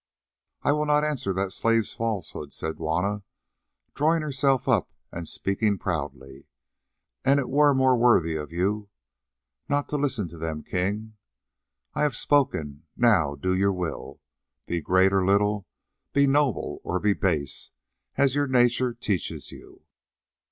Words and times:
"I 0.63 0.71
will 0.71 0.87
not 0.87 1.03
answer 1.03 1.31
that 1.31 1.51
slave's 1.51 1.93
falsehoods," 1.93 2.55
said 2.55 2.77
Juanna, 2.77 3.21
drawing 3.93 4.23
herself 4.23 4.67
up 4.67 4.89
and 5.11 5.27
speaking 5.27 5.77
proudly, 5.77 6.47
"and 7.23 7.39
it 7.39 7.47
were 7.47 7.75
more 7.75 7.95
worthy 7.95 8.35
of 8.35 8.51
you 8.51 8.89
not 9.69 9.87
to 9.89 9.97
listen 9.97 10.27
to 10.29 10.39
them, 10.39 10.63
King. 10.63 11.17
I 11.93 12.01
have 12.01 12.15
spoken; 12.15 12.87
now 12.97 13.35
do 13.35 13.53
your 13.53 13.73
will. 13.73 14.19
Be 14.65 14.81
great 14.81 15.13
or 15.13 15.23
little, 15.23 15.67
be 16.13 16.25
noble 16.25 16.81
or 16.83 16.99
be 16.99 17.13
base, 17.13 17.69
as 18.15 18.33
your 18.33 18.47
nature 18.47 18.95
teaches 18.95 19.51
you." 19.51 19.83